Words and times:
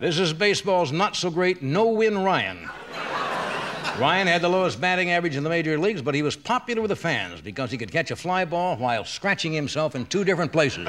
This 0.00 0.18
is 0.18 0.32
baseball's 0.32 0.92
not 0.92 1.14
so 1.14 1.30
great 1.30 1.60
no 1.60 1.88
win 1.88 2.16
Ryan. 2.16 2.70
Ryan 3.98 4.28
had 4.28 4.40
the 4.40 4.48
lowest 4.48 4.80
batting 4.80 5.10
average 5.10 5.36
in 5.36 5.44
the 5.44 5.50
major 5.50 5.78
leagues, 5.78 6.00
but 6.00 6.14
he 6.14 6.22
was 6.22 6.36
popular 6.36 6.80
with 6.80 6.88
the 6.88 6.96
fans 6.96 7.42
because 7.42 7.70
he 7.70 7.76
could 7.76 7.92
catch 7.92 8.10
a 8.10 8.16
fly 8.16 8.46
ball 8.46 8.76
while 8.76 9.04
scratching 9.04 9.52
himself 9.52 9.94
in 9.94 10.06
two 10.06 10.24
different 10.24 10.52
places. 10.52 10.88